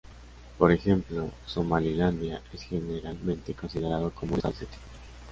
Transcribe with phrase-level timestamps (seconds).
[0.57, 4.87] Por ejemplo, Somalilandia es generalmente considerado como un Estado de este tipo.